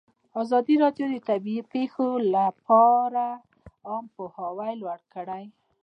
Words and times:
ازادي 0.41 0.75
راډیو 0.83 1.05
د 1.11 1.17
طبیعي 1.29 1.63
پېښې 1.73 2.09
لپاره 2.35 3.25
عامه 3.87 4.09
پوهاوي 4.15 4.71
لوړ 4.81 4.99
کړی. 5.13 5.43